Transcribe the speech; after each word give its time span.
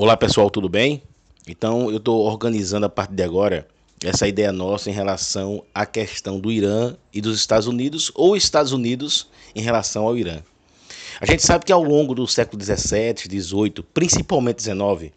Olá 0.00 0.16
pessoal, 0.16 0.48
tudo 0.48 0.68
bem? 0.68 1.02
Então 1.44 1.90
eu 1.90 1.96
estou 1.96 2.24
organizando 2.24 2.86
a 2.86 2.88
partir 2.88 3.14
de 3.14 3.22
agora 3.24 3.66
essa 4.04 4.28
ideia 4.28 4.52
nossa 4.52 4.88
em 4.88 4.92
relação 4.92 5.64
à 5.74 5.84
questão 5.84 6.38
do 6.38 6.52
Irã 6.52 6.94
e 7.12 7.20
dos 7.20 7.36
Estados 7.36 7.66
Unidos 7.66 8.12
ou 8.14 8.36
Estados 8.36 8.70
Unidos 8.70 9.28
em 9.56 9.60
relação 9.60 10.06
ao 10.06 10.16
Irã. 10.16 10.38
A 11.20 11.26
gente 11.26 11.44
sabe 11.44 11.64
que 11.64 11.72
ao 11.72 11.82
longo 11.82 12.14
do 12.14 12.28
século 12.28 12.56
17, 12.56 13.26
18, 13.26 13.82
principalmente 13.82 14.58
19, 14.58 15.12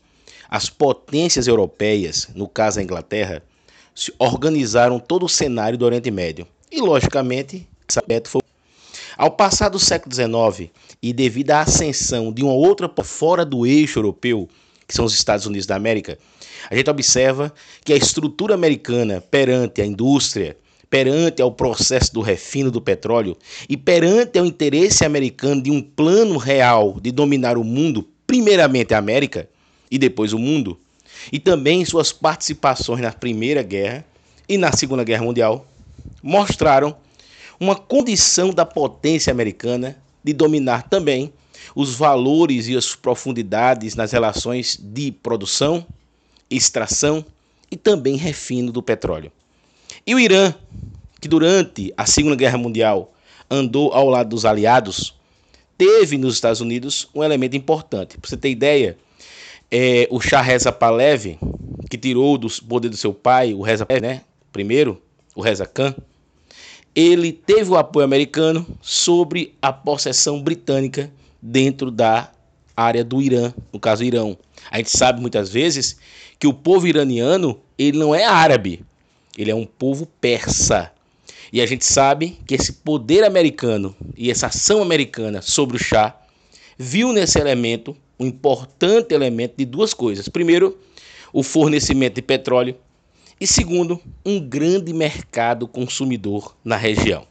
as 0.49 0.67
potências 0.67 1.45
europeias, 1.45 2.29
no 2.33 2.47
caso 2.47 2.79
a 2.79 2.83
Inglaterra, 2.83 3.43
se 3.93 4.11
organizaram 4.17 4.97
todo 4.97 5.27
o 5.27 5.29
cenário 5.29 5.77
do 5.77 5.85
Oriente 5.85 6.09
Médio. 6.09 6.47
E 6.71 6.81
logicamente, 6.81 7.67
foi 8.25 8.41
ao 9.15 9.29
passar 9.29 9.69
do 9.69 9.77
século 9.77 10.15
XIX 10.15 10.71
e 10.99 11.13
devido 11.13 11.51
à 11.51 11.61
ascensão 11.61 12.31
de 12.31 12.41
uma 12.41 12.53
outra 12.53 12.89
fora 13.03 13.45
do 13.45 13.67
eixo 13.67 13.99
europeu, 13.99 14.49
que 14.91 14.95
são 14.95 15.05
os 15.05 15.13
Estados 15.13 15.45
Unidos 15.45 15.65
da 15.65 15.77
América, 15.77 16.19
a 16.69 16.75
gente 16.75 16.89
observa 16.89 17.53
que 17.85 17.93
a 17.93 17.95
estrutura 17.95 18.53
americana 18.53 19.21
perante 19.21 19.81
a 19.81 19.85
indústria, 19.85 20.57
perante 20.89 21.41
ao 21.41 21.49
processo 21.49 22.13
do 22.13 22.19
refino 22.19 22.69
do 22.69 22.81
petróleo 22.81 23.37
e 23.69 23.77
perante 23.77 24.37
ao 24.37 24.45
interesse 24.45 25.05
americano 25.05 25.63
de 25.63 25.71
um 25.71 25.81
plano 25.81 26.37
real 26.37 26.99
de 27.01 27.09
dominar 27.09 27.57
o 27.57 27.63
mundo, 27.63 28.05
primeiramente 28.27 28.93
a 28.93 28.97
América 28.97 29.47
e 29.89 29.97
depois 29.97 30.33
o 30.33 30.37
mundo, 30.37 30.77
e 31.31 31.39
também 31.39 31.85
suas 31.85 32.11
participações 32.11 32.99
na 32.99 33.13
Primeira 33.13 33.63
Guerra 33.63 34.05
e 34.47 34.57
na 34.57 34.73
Segunda 34.73 35.05
Guerra 35.05 35.23
Mundial, 35.23 35.65
mostraram 36.21 36.93
uma 37.57 37.77
condição 37.77 38.49
da 38.49 38.65
potência 38.65 39.31
americana 39.31 39.95
de 40.21 40.33
dominar 40.33 40.89
também 40.89 41.31
os 41.75 41.95
valores 41.95 42.67
e 42.67 42.75
as 42.75 42.95
profundidades 42.95 43.95
nas 43.95 44.11
relações 44.11 44.77
de 44.81 45.11
produção, 45.11 45.85
extração 46.49 47.25
e 47.69 47.77
também 47.77 48.15
refino 48.15 48.71
do 48.71 48.81
petróleo. 48.81 49.31
E 50.05 50.13
o 50.13 50.19
Irã, 50.19 50.53
que 51.19 51.27
durante 51.27 51.93
a 51.95 52.05
Segunda 52.05 52.35
Guerra 52.35 52.57
Mundial 52.57 53.13
andou 53.49 53.93
ao 53.93 54.09
lado 54.09 54.29
dos 54.29 54.45
aliados, 54.45 55.13
teve 55.77 56.17
nos 56.17 56.35
Estados 56.35 56.61
Unidos 56.61 57.07
um 57.13 57.23
elemento 57.23 57.55
importante. 57.55 58.17
Para 58.17 58.29
você 58.29 58.37
ter 58.37 58.49
ideia, 58.49 58.97
é, 59.69 60.07
o 60.11 60.19
Shah 60.19 60.41
Reza 60.41 60.71
Pahlavi, 60.71 61.39
que 61.89 61.97
tirou 61.97 62.37
do 62.37 62.47
poder 62.63 62.89
do 62.89 62.97
seu 62.97 63.13
pai, 63.13 63.53
o 63.53 63.61
Reza 63.61 63.87
né, 64.01 64.21
primeiro, 64.51 65.01
o 65.35 65.41
Reza 65.41 65.65
Khan, 65.65 65.95
ele 66.93 67.31
teve 67.31 67.71
o 67.71 67.77
apoio 67.77 68.03
americano 68.03 68.65
sobre 68.81 69.55
a 69.61 69.71
possessão 69.71 70.41
britânica 70.41 71.11
dentro 71.41 71.89
da 71.89 72.31
área 72.75 73.03
do 73.03 73.21
Irã, 73.21 73.53
no 73.71 73.79
caso 73.79 74.03
Irão. 74.03 74.37
A 74.69 74.77
gente 74.77 74.91
sabe 74.91 75.21
muitas 75.21 75.49
vezes 75.51 75.97
que 76.39 76.47
o 76.47 76.53
povo 76.53 76.87
iraniano, 76.87 77.59
ele 77.77 77.97
não 77.97 78.13
é 78.13 78.25
árabe, 78.25 78.83
ele 79.37 79.51
é 79.51 79.55
um 79.55 79.65
povo 79.65 80.07
persa. 80.19 80.91
E 81.53 81.61
a 81.61 81.65
gente 81.65 81.85
sabe 81.85 82.37
que 82.47 82.55
esse 82.55 82.73
poder 82.73 83.23
americano 83.23 83.95
e 84.15 84.31
essa 84.31 84.47
ação 84.47 84.81
americana 84.81 85.41
sobre 85.41 85.75
o 85.75 85.79
chá 85.79 86.15
viu 86.77 87.11
nesse 87.11 87.39
elemento 87.39 87.95
um 88.19 88.27
importante 88.27 89.13
elemento 89.13 89.55
de 89.57 89.65
duas 89.65 89.93
coisas. 89.93 90.29
Primeiro, 90.29 90.77
o 91.33 91.43
fornecimento 91.43 92.15
de 92.15 92.21
petróleo 92.21 92.75
e 93.41 93.47
segundo, 93.47 93.99
um 94.23 94.39
grande 94.39 94.93
mercado 94.93 95.67
consumidor 95.67 96.55
na 96.63 96.77
região. 96.77 97.25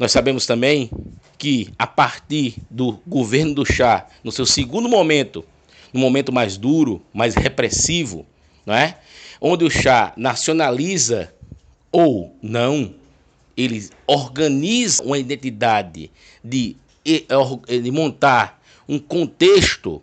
Nós 0.00 0.12
sabemos 0.12 0.46
também 0.46 0.90
que, 1.36 1.68
a 1.78 1.86
partir 1.86 2.54
do 2.70 2.98
governo 3.06 3.54
do 3.54 3.66
Chá, 3.66 4.06
no 4.24 4.32
seu 4.32 4.46
segundo 4.46 4.88
momento, 4.88 5.44
no 5.92 6.00
momento 6.00 6.32
mais 6.32 6.56
duro, 6.56 7.02
mais 7.12 7.34
repressivo, 7.34 8.24
não 8.64 8.74
é? 8.74 8.96
onde 9.42 9.62
o 9.62 9.70
Chá 9.70 10.14
nacionaliza 10.16 11.34
ou 11.92 12.34
não, 12.42 12.94
ele 13.54 13.90
organiza 14.06 15.02
uma 15.04 15.18
identidade 15.18 16.10
de, 16.42 16.78
de 17.04 17.90
montar 17.90 18.58
um 18.88 18.98
contexto 18.98 20.00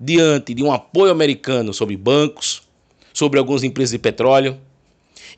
diante 0.00 0.54
de 0.54 0.62
um 0.62 0.72
apoio 0.72 1.12
americano 1.12 1.74
sobre 1.74 1.98
bancos, 1.98 2.62
sobre 3.12 3.38
algumas 3.38 3.62
empresas 3.62 3.92
de 3.92 3.98
petróleo, 3.98 4.58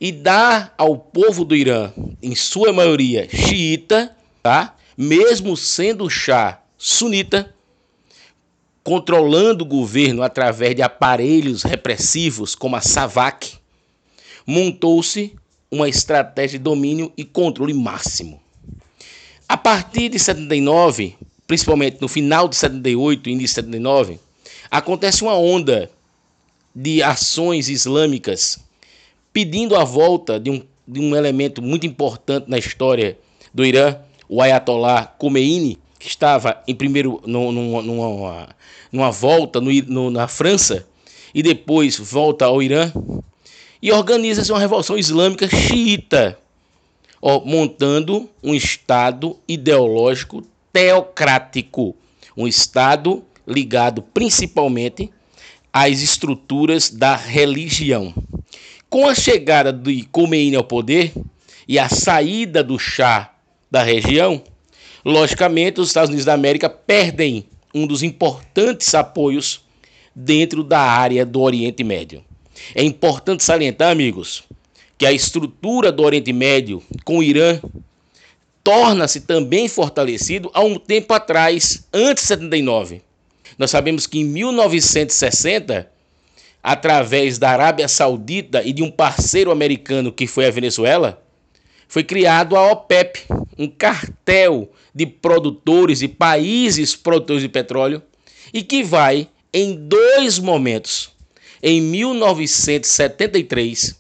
e 0.00 0.12
dá 0.12 0.72
ao 0.76 0.96
povo 0.96 1.44
do 1.44 1.54
Irã, 1.54 1.92
em 2.22 2.34
sua 2.34 2.72
maioria 2.72 3.28
xiita, 3.28 4.14
tá? 4.42 4.74
mesmo 4.96 5.56
sendo 5.56 6.04
o 6.06 6.10
sunita, 6.78 7.54
controlando 8.82 9.64
o 9.64 9.68
governo 9.68 10.22
através 10.22 10.74
de 10.74 10.82
aparelhos 10.82 11.62
repressivos 11.62 12.54
como 12.54 12.76
a 12.76 12.80
SAVAK, 12.80 13.58
montou-se 14.46 15.34
uma 15.70 15.88
estratégia 15.88 16.58
de 16.58 16.62
domínio 16.62 17.12
e 17.16 17.24
controle 17.24 17.74
máximo. 17.74 18.40
A 19.48 19.56
partir 19.56 20.08
de 20.08 20.18
79, 20.18 21.16
principalmente 21.46 21.98
no 22.00 22.08
final 22.08 22.48
de 22.48 22.56
78 22.56 23.28
e 23.28 23.32
início 23.32 23.46
de 23.46 23.66
79, 23.66 24.20
acontece 24.70 25.22
uma 25.22 25.36
onda 25.36 25.90
de 26.74 27.02
ações 27.02 27.68
islâmicas 27.68 28.58
pedindo 29.36 29.76
a 29.76 29.84
volta 29.84 30.40
de 30.40 30.48
um, 30.48 30.62
de 30.88 30.98
um 30.98 31.14
elemento 31.14 31.60
muito 31.60 31.86
importante 31.86 32.48
na 32.48 32.56
história 32.56 33.18
do 33.52 33.66
Irã, 33.66 33.98
o 34.26 34.40
Ayatollah 34.40 35.14
Khomeini, 35.18 35.76
que 35.98 36.08
estava 36.08 36.62
em 36.66 36.74
primeiro 36.74 37.20
numa, 37.26 38.48
numa 38.90 39.10
volta 39.10 39.60
no, 39.60 39.70
no, 39.70 40.10
na 40.10 40.26
França 40.26 40.86
e 41.34 41.42
depois 41.42 41.98
volta 41.98 42.46
ao 42.46 42.62
Irã 42.62 42.90
e 43.82 43.92
organiza-se 43.92 44.50
uma 44.50 44.58
revolução 44.58 44.96
islâmica 44.96 45.46
xiita, 45.46 46.38
ó, 47.20 47.44
montando 47.44 48.30
um 48.42 48.54
Estado 48.54 49.36
ideológico 49.46 50.42
teocrático, 50.72 51.94
um 52.34 52.48
Estado 52.48 53.22
ligado 53.46 54.00
principalmente 54.00 55.10
às 55.70 56.00
estruturas 56.00 56.88
da 56.88 57.14
religião. 57.14 58.14
Com 58.88 59.08
a 59.08 59.14
chegada 59.14 59.72
de 59.72 60.04
Khomeini 60.12 60.56
ao 60.56 60.64
poder 60.64 61.12
e 61.66 61.78
a 61.78 61.88
saída 61.88 62.62
do 62.62 62.78
chá 62.78 63.34
da 63.70 63.82
região, 63.82 64.42
logicamente 65.04 65.80
os 65.80 65.88
Estados 65.88 66.08
Unidos 66.08 66.24
da 66.24 66.34
América 66.34 66.68
perdem 66.70 67.46
um 67.74 67.86
dos 67.86 68.02
importantes 68.02 68.94
apoios 68.94 69.60
dentro 70.14 70.62
da 70.62 70.80
área 70.80 71.26
do 71.26 71.40
Oriente 71.42 71.84
Médio. 71.84 72.24
É 72.74 72.82
importante 72.82 73.42
salientar, 73.42 73.90
amigos, 73.90 74.44
que 74.96 75.04
a 75.04 75.12
estrutura 75.12 75.92
do 75.92 76.02
Oriente 76.02 76.32
Médio 76.32 76.82
com 77.04 77.18
o 77.18 77.22
Irã 77.22 77.60
torna-se 78.64 79.20
também 79.20 79.68
fortalecido 79.68 80.50
há 80.54 80.60
um 80.60 80.76
tempo 80.78 81.12
atrás, 81.12 81.86
antes 81.92 82.24
de 82.24 82.28
79. 82.28 83.02
Nós 83.58 83.70
sabemos 83.70 84.06
que 84.06 84.20
em 84.20 84.24
1960, 84.24 85.88
através 86.66 87.38
da 87.38 87.50
Arábia 87.50 87.86
Saudita 87.86 88.60
e 88.64 88.72
de 88.72 88.82
um 88.82 88.90
parceiro 88.90 89.52
americano 89.52 90.10
que 90.10 90.26
foi 90.26 90.46
a 90.46 90.50
Venezuela, 90.50 91.22
foi 91.86 92.02
criado 92.02 92.56
a 92.56 92.72
OPEP, 92.72 93.20
um 93.56 93.68
cartel 93.68 94.68
de 94.92 95.06
produtores 95.06 96.02
e 96.02 96.08
países 96.08 96.96
produtores 96.96 97.42
de 97.42 97.48
petróleo, 97.48 98.02
e 98.52 98.64
que 98.64 98.82
vai, 98.82 99.28
em 99.54 99.76
dois 99.76 100.40
momentos, 100.40 101.12
em 101.62 101.80
1973 101.80 103.94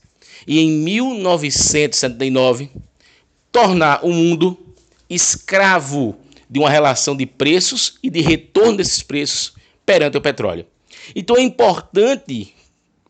e 0.44 0.58
em 0.58 0.72
1979, 0.72 2.68
tornar 3.52 4.04
o 4.04 4.12
mundo 4.12 4.58
escravo 5.08 6.16
de 6.50 6.58
uma 6.58 6.68
relação 6.68 7.16
de 7.16 7.26
preços 7.26 7.96
e 8.02 8.10
de 8.10 8.22
retorno 8.22 8.78
desses 8.78 9.04
preços 9.04 9.52
perante 9.84 10.18
o 10.18 10.20
petróleo. 10.20 10.66
Então 11.14 11.36
é 11.36 11.42
importante, 11.42 12.54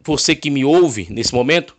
você 0.06 0.34
que 0.34 0.50
me 0.50 0.64
ouve 0.64 1.06
nesse 1.10 1.34
momento, 1.34 1.76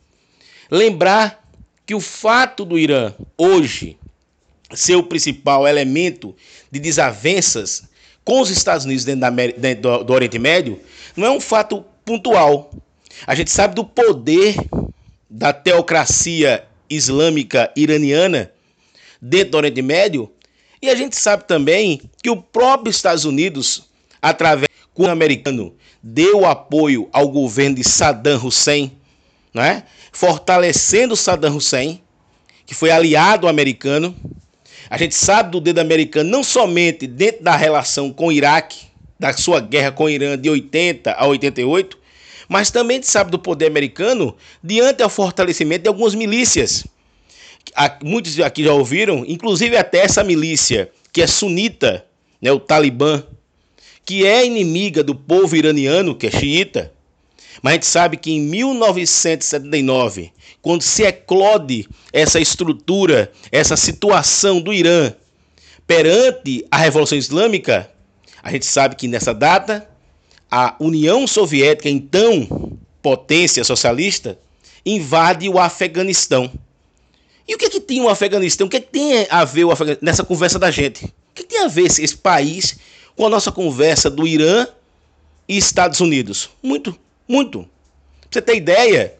lembrar 0.69 1.43
que 1.85 1.95
o 1.95 2.01
fato 2.01 2.65
do 2.65 2.77
Irã 2.77 3.13
hoje 3.37 3.97
ser 4.73 4.95
o 4.95 5.03
principal 5.03 5.67
elemento 5.67 6.35
de 6.69 6.79
desavenças 6.79 7.83
com 8.23 8.41
os 8.41 8.49
Estados 8.49 8.85
Unidos 8.85 9.05
dentro, 9.05 9.21
da, 9.21 9.29
dentro 9.29 10.03
do, 10.03 10.13
Oriente 10.13 10.37
Médio 10.37 10.79
não 11.15 11.27
é 11.27 11.31
um 11.31 11.39
fato 11.39 11.85
pontual. 12.03 12.71
A 13.25 13.33
gente 13.33 13.49
sabe 13.49 13.73
do 13.73 13.85
poder 13.85 14.55
da 15.29 15.53
teocracia 15.53 16.65
islâmica 16.89 17.71
iraniana 17.75 18.51
dentro 19.21 19.51
do 19.51 19.57
Oriente 19.57 19.81
Médio 19.81 20.29
e 20.81 20.89
a 20.89 20.95
gente 20.95 21.15
sabe 21.15 21.45
também 21.45 22.01
que 22.21 22.29
o 22.29 22.41
próprio 22.41 22.91
Estados 22.91 23.25
Unidos, 23.25 23.89
através 24.21 24.66
do 25.03 25.11
americano, 25.11 25.75
deu 26.01 26.45
apoio 26.45 27.09
ao 27.11 27.27
governo 27.27 27.75
de 27.75 27.83
Saddam 27.83 28.43
Hussein, 28.43 28.91
né? 29.53 29.83
fortalecendo 30.11 31.15
Saddam 31.15 31.55
Hussein, 31.55 32.01
que 32.65 32.73
foi 32.73 32.91
aliado 32.91 33.47
americano. 33.47 34.15
A 34.89 34.97
gente 34.97 35.15
sabe 35.15 35.51
do 35.51 35.61
dedo 35.61 35.79
americano 35.79 36.29
não 36.29 36.43
somente 36.43 37.05
dentro 37.05 37.43
da 37.43 37.55
relação 37.55 38.11
com 38.11 38.27
o 38.27 38.31
Iraque, 38.31 38.87
da 39.19 39.33
sua 39.33 39.59
guerra 39.59 39.91
com 39.91 40.05
o 40.05 40.09
Irã 40.09 40.37
de 40.37 40.49
80 40.49 41.11
a 41.11 41.25
88, 41.25 41.97
mas 42.47 42.71
também 42.71 43.01
sabe 43.01 43.31
do 43.31 43.39
poder 43.39 43.67
americano 43.67 44.35
diante 44.63 45.03
ao 45.03 45.09
fortalecimento 45.09 45.83
de 45.83 45.89
algumas 45.89 46.15
milícias. 46.15 46.85
Muitos 48.03 48.39
aqui 48.39 48.63
já 48.63 48.73
ouviram, 48.73 49.25
inclusive 49.27 49.75
até 49.75 49.99
essa 49.99 50.23
milícia 50.23 50.89
que 51.11 51.21
é 51.21 51.27
sunita, 51.27 52.05
né, 52.41 52.51
o 52.51 52.59
Talibã, 52.59 53.23
que 54.07 54.25
é 54.25 54.43
inimiga 54.45 55.03
do 55.03 55.13
povo 55.13 55.53
iraniano, 55.57 56.15
que 56.15 56.27
é 56.27 56.31
xiita. 56.31 56.93
Mas 57.61 57.71
a 57.71 57.73
gente 57.73 57.85
sabe 57.87 58.15
que 58.15 58.31
em 58.31 58.39
1979, 58.39 60.31
quando 60.61 60.81
se 60.81 61.03
eclode 61.03 61.85
essa 62.13 62.39
estrutura, 62.39 63.29
essa 63.51 63.75
situação 63.75 64.61
do 64.61 64.73
Irã 64.73 65.13
perante 65.85 66.65
a 66.71 66.77
Revolução 66.77 67.17
Islâmica, 67.17 67.91
a 68.41 68.49
gente 68.49 68.65
sabe 68.65 68.95
que 68.95 69.09
nessa 69.09 69.33
data 69.33 69.89
a 70.49 70.77
União 70.79 71.27
Soviética, 71.27 71.89
então 71.89 72.77
potência 73.01 73.61
socialista, 73.65 74.39
invade 74.85 75.49
o 75.49 75.59
Afeganistão. 75.59 76.49
E 77.45 77.55
o 77.55 77.57
que, 77.57 77.65
é 77.65 77.69
que 77.69 77.81
tem 77.81 77.99
o 77.99 78.07
Afeganistão? 78.07 78.67
O 78.67 78.69
que, 78.69 78.77
é 78.77 78.79
que 78.81 78.89
tem 78.89 79.27
a 79.29 79.43
ver 79.43 79.65
o 79.65 79.71
Afeganistão 79.71 80.05
nessa 80.05 80.23
conversa 80.23 80.57
da 80.57 80.71
gente? 80.71 81.03
O 81.03 81.09
que, 81.33 81.41
é 81.41 81.43
que 81.43 81.49
tem 81.49 81.59
a 81.65 81.67
ver 81.67 81.87
esse, 81.87 82.01
esse 82.01 82.15
país 82.15 82.77
com 83.17 83.25
a 83.25 83.29
nossa 83.29 83.51
conversa 83.51 84.09
do 84.09 84.25
Irã 84.25 84.67
e 85.49 85.57
Estados 85.57 85.99
Unidos? 85.99 86.49
Muito, 86.63 86.97
muito. 87.27 87.67
Pra 88.21 88.29
você 88.31 88.41
ter 88.41 88.55
ideia, 88.55 89.15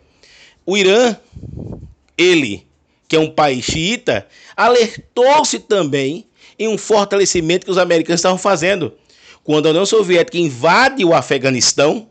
o 0.66 0.78
Irã, 0.78 1.18
ele, 2.18 2.66
que 3.08 3.16
é 3.16 3.20
um 3.20 3.30
país 3.30 3.66
xiita, 3.66 4.26
alertou-se 4.56 5.60
também 5.60 6.26
em 6.58 6.70
um 6.70 6.78
fortalecimento 6.78 7.66
que 7.66 7.72
os 7.72 7.78
americanos 7.78 8.20
estavam 8.20 8.38
fazendo 8.38 8.94
quando 9.48 9.68
a 9.68 9.70
União 9.70 9.86
Soviética 9.86 10.38
invade 10.38 11.06
o 11.06 11.14
Afeganistão, 11.14 12.10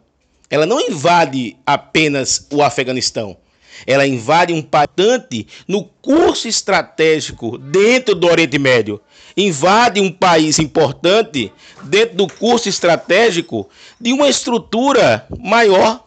ela 0.49 0.65
não 0.65 0.81
invade 0.81 1.55
apenas 1.67 2.47
o 2.51 2.63
Afeganistão. 2.63 3.37
Ela 3.87 4.07
invade 4.07 4.53
um 4.53 4.63
patente 4.63 5.47
no 5.67 5.85
curso 5.85 6.47
estratégico 6.47 7.59
dentro 7.59 8.15
do 8.15 8.29
Oriente 8.29 8.59
Médio. 8.59 9.01
Invade 9.37 10.01
um 10.01 10.13
país 10.13 10.59
importante 10.59 11.53
dentro 11.83 12.17
do 12.17 12.29
curso 12.29 12.69
estratégico 12.69 13.69
de 14.01 14.13
uma 14.13 14.29
estrutura 14.29 15.27
maior 15.39 16.05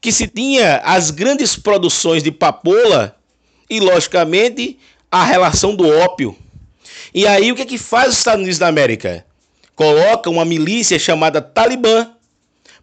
que 0.00 0.10
se 0.10 0.26
tinha 0.26 0.78
as 0.78 1.10
grandes 1.10 1.56
produções 1.56 2.22
de 2.22 2.32
papoula 2.32 3.14
e, 3.68 3.78
logicamente, 3.78 4.78
a 5.10 5.24
relação 5.24 5.74
do 5.74 5.86
ópio. 5.86 6.34
E 7.12 7.26
aí 7.26 7.52
o 7.52 7.54
que 7.54 7.62
é 7.62 7.66
que 7.66 7.76
faz 7.76 8.12
os 8.12 8.18
Estados 8.18 8.40
Unidos 8.40 8.58
da 8.58 8.68
América? 8.68 9.26
coloca 9.80 10.28
uma 10.28 10.44
milícia 10.44 10.98
chamada 10.98 11.40
Talibã 11.40 12.10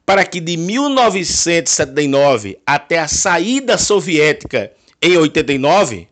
para 0.07 0.25
que 0.25 0.39
de 0.39 0.55
1979 0.55 2.57
até 2.65 2.97
a 2.97 3.09
saída 3.09 3.77
soviética 3.77 4.71
em 5.01 5.17
89 5.17 6.07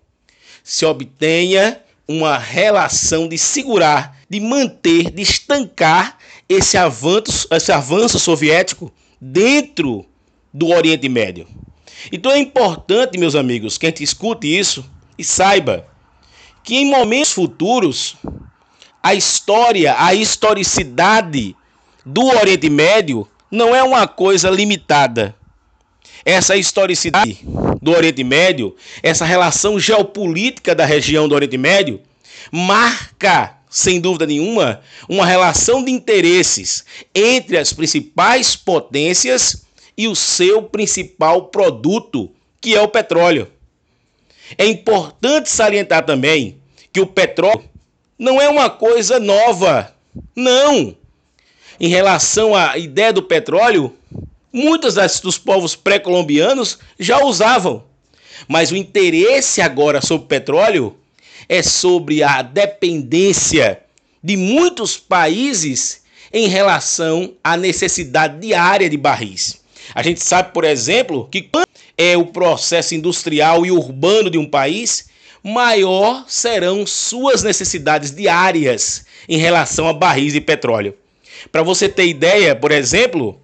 se 0.62 0.86
obtenha 0.86 1.80
uma 2.06 2.38
relação 2.38 3.30
de 3.30 3.38
segurar, 3.38 4.18
de 4.30 4.42
manter, 4.42 5.10
de 5.10 5.22
estancar 5.22 6.18
esse 6.50 6.76
avanço, 6.76 7.48
esse 7.50 7.72
avanço 7.72 8.20
soviético 8.20 8.92
dentro 9.20 10.06
do 10.54 10.72
Oriente 10.72 11.08
Médio. 11.08 11.48
Então 12.12 12.34
é 12.34 12.38
importante, 12.38 13.18
meus 13.18 13.34
amigos, 13.34 13.78
que 13.78 13.86
a 13.86 13.90
gente 13.90 14.04
escute 14.04 14.46
isso 14.46 14.84
e 15.18 15.24
saiba 15.24 15.88
que 16.66 16.76
em 16.76 16.90
momentos 16.90 17.32
futuros 17.32 18.18
a 19.02 19.16
história, 19.16 19.96
a 19.98 20.14
historicidade 20.14 21.56
do 22.06 22.26
Oriente 22.26 22.70
Médio 22.70 23.26
não 23.50 23.76
é 23.76 23.84
uma 23.84 24.08
coisa 24.08 24.50
limitada. 24.50 25.36
Essa 26.24 26.56
historicidade 26.56 27.40
do 27.82 27.92
Oriente 27.92 28.24
Médio, 28.24 28.76
essa 29.04 29.26
relação 29.26 29.80
geopolítica 29.80 30.74
da 30.74 30.86
região 30.86 31.28
do 31.28 31.36
Oriente 31.36 31.58
Médio, 31.58 32.02
marca, 32.52 33.58
sem 33.70 34.00
dúvida 34.00 34.26
nenhuma, 34.26 34.82
uma 35.08 35.26
relação 35.26 35.84
de 35.84 35.92
interesses 35.92 36.84
entre 37.14 37.58
as 37.58 37.72
principais 37.74 38.56
potências 38.56 39.66
e 39.98 40.08
o 40.08 40.16
seu 40.16 40.64
principal 40.64 41.44
produto, 41.48 42.32
que 42.60 42.76
é 42.76 42.82
o 42.82 42.88
petróleo. 42.88 43.48
É 44.58 44.66
importante 44.66 45.50
salientar 45.50 46.06
também 46.06 46.58
que 46.92 47.02
o 47.02 47.08
petróleo 47.08 47.64
não 48.18 48.42
é 48.42 48.50
uma 48.50 48.70
coisa 48.70 49.20
nova. 49.20 49.94
Não. 50.36 50.96
Em 51.80 51.90
relação 51.90 52.56
à 52.56 52.78
ideia 52.78 53.12
do 53.12 53.22
petróleo, 53.22 53.94
muitos 54.52 54.96
dos 55.20 55.38
povos 55.38 55.76
pré-colombianos 55.76 56.80
já 57.00 57.24
usavam. 57.24 57.84
Mas 58.48 58.72
o 58.72 58.76
interesse 58.76 59.62
agora 59.62 60.02
sobre 60.02 60.28
petróleo 60.28 60.96
é 61.50 61.62
sobre 61.62 62.24
a 62.24 62.42
dependência 62.42 63.82
de 64.24 64.38
muitos 64.38 64.98
países 64.98 66.02
em 66.34 66.48
relação 66.48 67.34
à 67.44 67.56
necessidade 67.56 68.40
diária 68.40 68.90
de 68.90 68.98
barris. 68.98 69.62
A 69.94 70.02
gente 70.02 70.22
sabe, 70.22 70.52
por 70.52 70.64
exemplo, 70.64 71.28
que 71.32 71.44
quando 71.44 71.68
é 71.98 72.18
o 72.18 72.26
processo 72.26 72.96
industrial 72.96 73.66
e 73.66 73.72
urbano 73.72 74.30
de 74.30 74.38
um 74.38 74.50
país, 74.50 75.08
maior 75.44 76.26
serão 76.28 76.86
suas 76.88 77.44
necessidades 77.44 78.14
diárias 78.14 79.06
em 79.30 79.38
relação 79.38 79.88
a 79.88 79.94
barris 79.94 80.34
de 80.34 80.42
petróleo. 80.42 80.96
Para 81.52 81.64
você 81.64 81.88
ter 81.90 82.08
ideia, 82.08 82.56
por 82.56 82.72
exemplo, 82.72 83.40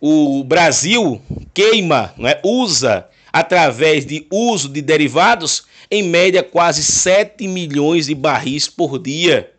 o 0.00 0.42
Brasil 0.44 1.20
queima, 1.52 2.14
né, 2.16 2.40
usa 2.44 3.06
através 3.32 4.04
de 4.04 4.26
uso 4.30 4.68
de 4.68 4.80
derivados, 4.82 5.64
em 5.90 6.02
média 6.02 6.42
quase 6.42 6.82
7 6.82 7.46
milhões 7.46 8.06
de 8.06 8.14
barris 8.14 8.68
por 8.68 8.98
dia. 8.98 9.52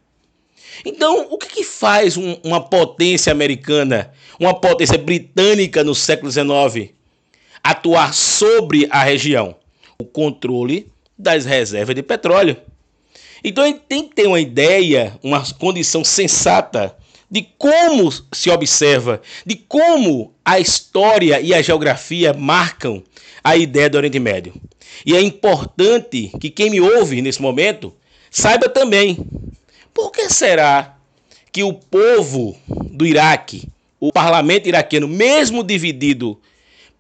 Então, 0.86 1.28
o 1.30 1.38
que, 1.38 1.48
que 1.48 1.64
faz 1.64 2.18
um, 2.18 2.38
uma 2.44 2.62
potência 2.62 3.32
americana, 3.32 4.12
uma 4.40 4.54
potência 4.54 4.98
britânica 4.98 5.84
no 5.84 5.94
século 5.94 6.32
XIX 6.32 6.92
atuar 7.64 8.14
sobre 8.14 8.88
a 8.90 9.04
região? 9.04 9.56
O 10.00 10.06
controle 10.06 10.92
das 11.18 11.46
reservas 11.46 11.96
de 11.96 12.02
petróleo. 12.02 12.58
Então 13.44 13.66
gente 13.66 13.82
tem 13.88 14.08
que 14.08 14.16
ter 14.16 14.28
uma 14.28 14.40
ideia, 14.40 15.18
uma 15.24 15.44
condição 15.54 16.04
sensata 16.04 16.96
de 17.32 17.48
como 17.58 18.12
se 18.34 18.50
observa, 18.50 19.22
de 19.46 19.56
como 19.56 20.34
a 20.44 20.60
história 20.60 21.40
e 21.40 21.54
a 21.54 21.62
geografia 21.62 22.34
marcam 22.34 23.02
a 23.42 23.56
ideia 23.56 23.90
do 23.90 23.96
Oriente 23.96 24.20
Médio. 24.20 24.54
E 25.06 25.16
é 25.16 25.22
importante 25.22 26.30
que 26.42 26.50
quem 26.50 26.70
me 26.70 26.82
ouve 26.82 27.22
nesse 27.22 27.42
momento 27.42 27.96
saiba 28.30 28.68
também 28.68 29.18
por 29.94 30.12
que 30.12 30.30
será 30.30 30.98
que 31.54 31.64
o 31.64 31.74
povo 31.74 32.58
do 32.68 33.06
Iraque, 33.06 33.70
o 34.00 34.12
parlamento 34.12 34.68
iraquiano, 34.68 35.08
mesmo 35.08 35.64
dividido, 35.64 36.40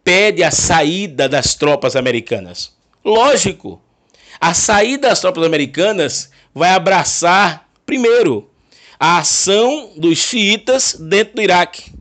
pede 0.03 0.43
a 0.43 0.51
saída 0.51 1.27
das 1.27 1.55
tropas 1.55 1.95
americanas. 1.95 2.73
Lógico, 3.03 3.81
a 4.39 4.53
saída 4.53 5.09
das 5.09 5.19
tropas 5.19 5.43
americanas 5.43 6.29
vai 6.53 6.69
abraçar, 6.69 7.69
primeiro, 7.85 8.50
a 9.01 9.17
ação 9.17 9.93
dos 9.97 10.19
xiitas 10.19 10.93
dentro 10.93 11.33
do 11.33 11.41
Iraque. 11.41 11.91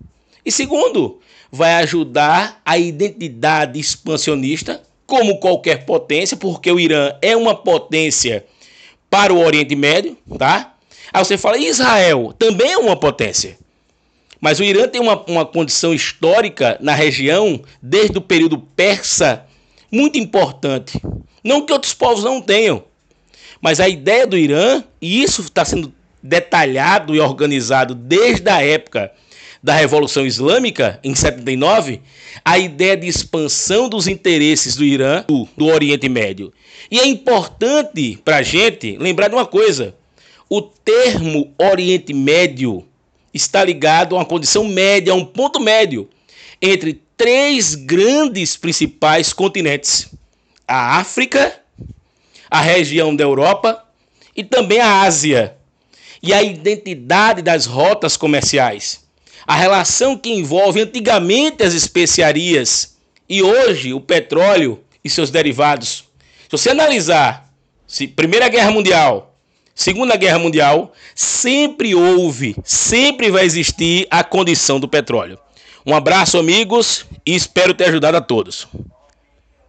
E 0.45 0.53
segundo, 0.53 1.19
vai 1.51 1.73
ajudar 1.77 2.61
a 2.63 2.77
identidade 2.77 3.81
expansionista, 3.81 4.83
como 5.07 5.41
qualquer 5.41 5.87
potência, 5.87 6.37
porque 6.37 6.71
o 6.71 6.79
Irã 6.79 7.15
é 7.23 7.35
uma 7.35 7.55
potência 7.55 8.45
para 9.09 9.33
o 9.33 9.43
Oriente 9.43 9.75
Médio, 9.75 10.15
tá? 10.37 10.75
Aí 11.11 11.25
você 11.25 11.39
fala, 11.39 11.57
Israel 11.57 12.35
também 12.39 12.73
é 12.73 12.77
uma 12.77 12.95
potência. 12.95 13.57
Mas 14.39 14.61
o 14.61 14.63
Irã 14.63 14.87
tem 14.87 15.01
uma, 15.01 15.25
uma 15.27 15.47
condição 15.47 15.95
histórica 15.95 16.77
na 16.83 16.95
região, 16.95 17.63
desde 17.81 18.19
o 18.19 18.23
período 18.23 18.59
persa, 18.77 19.47
muito 19.91 20.19
importante. 20.19 21.01
Não 21.43 21.65
que 21.65 21.73
outros 21.73 21.95
povos 21.95 22.23
não 22.23 22.43
tenham, 22.43 22.85
mas 23.59 23.81
a 23.81 23.89
ideia 23.89 24.27
do 24.27 24.37
Irã, 24.37 24.85
e 25.01 25.23
isso 25.23 25.41
está 25.41 25.65
sendo 25.65 25.91
detalhado 26.23 27.15
e 27.15 27.21
organizado 27.21 27.95
desde 27.95 28.49
a 28.51 28.63
época 28.63 29.13
da 29.63 29.75
Revolução 29.75 30.27
Islâmica, 30.27 30.99
em 31.05 31.15
79, 31.15 32.01
a 32.45 32.59
ideia 32.59 32.97
de 32.97 33.07
expansão 33.07 33.89
dos 33.89 34.09
interesses 34.09 34.75
do 34.75 34.85
Irã 34.85 35.25
do, 35.29 35.47
do 35.57 35.67
Oriente 35.67 36.09
Médio. 36.09 36.53
E 36.91 36.99
é 36.99 37.07
importante 37.07 38.19
para 38.25 38.39
a 38.39 38.43
gente 38.43 38.97
lembrar 38.99 39.29
de 39.29 39.35
uma 39.35 39.47
coisa: 39.47 39.95
o 40.49 40.63
termo 40.63 41.53
Oriente 41.59 42.15
Médio 42.15 42.87
está 43.35 43.63
ligado 43.63 44.15
a 44.15 44.19
uma 44.19 44.25
condição 44.25 44.65
média, 44.65 45.13
a 45.13 45.17
um 45.17 45.25
ponto 45.25 45.61
médio 45.61 46.09
entre 46.61 47.03
três 47.17 47.75
grandes 47.75 48.57
principais 48.57 49.33
continentes 49.33 50.11
a 50.71 50.99
África, 50.99 51.61
a 52.49 52.61
região 52.61 53.15
da 53.15 53.25
Europa 53.25 53.85
e 54.37 54.45
também 54.45 54.79
a 54.79 55.03
Ásia. 55.03 55.57
E 56.23 56.33
a 56.35 56.43
identidade 56.43 57.43
das 57.43 57.67
rotas 57.67 58.17
comerciais. 58.17 59.01
a 59.47 59.57
relação 59.57 60.17
que 60.17 60.31
envolve 60.31 60.81
antigamente 60.81 61.63
as 61.63 61.75
especiarias 61.75 62.97
e 63.29 63.43
hoje 63.43 63.93
o 63.93 64.01
petróleo 64.01 64.81
e 65.03 65.11
seus 65.11 65.31
derivados. 65.31 66.05
Se 66.45 66.51
você 66.51 66.71
analisar 66.71 67.51
se 67.87 68.07
Primeira 68.07 68.49
Guerra 68.49 68.71
Mundial, 68.71 69.35
Segunda 69.75 70.15
Guerra 70.15 70.39
Mundial, 70.39 70.93
sempre 71.15 71.95
houve, 71.95 72.55
sempre 72.63 73.31
vai 73.31 73.45
existir 73.45 74.07
a 74.11 74.23
condição 74.23 74.79
do 74.79 74.87
petróleo. 74.87 75.39
Um 75.85 75.97
abraço, 75.97 76.39
amigos, 76.39 77.07
e 77.27 77.35
espero 77.35 77.75
ter 77.75 77.89
ajudado 77.89 78.19
a 78.19 78.21
todos. 78.21 78.69